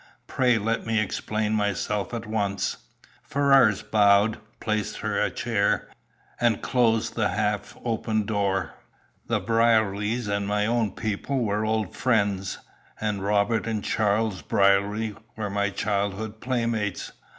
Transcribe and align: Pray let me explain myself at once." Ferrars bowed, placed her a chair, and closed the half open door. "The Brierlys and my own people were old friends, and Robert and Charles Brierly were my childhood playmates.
Pray 0.25 0.57
let 0.57 0.83
me 0.83 0.99
explain 0.99 1.53
myself 1.53 2.11
at 2.11 2.25
once." 2.25 2.77
Ferrars 3.21 3.83
bowed, 3.83 4.39
placed 4.59 4.97
her 5.01 5.21
a 5.21 5.29
chair, 5.29 5.89
and 6.39 6.63
closed 6.63 7.13
the 7.13 7.27
half 7.29 7.77
open 7.85 8.25
door. 8.25 8.73
"The 9.27 9.39
Brierlys 9.39 10.27
and 10.27 10.47
my 10.47 10.65
own 10.65 10.93
people 10.93 11.43
were 11.45 11.63
old 11.65 11.95
friends, 11.95 12.57
and 12.99 13.23
Robert 13.23 13.67
and 13.67 13.83
Charles 13.83 14.41
Brierly 14.41 15.13
were 15.35 15.51
my 15.51 15.69
childhood 15.69 16.41
playmates. 16.41 17.11